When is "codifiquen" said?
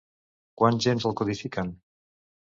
1.19-1.69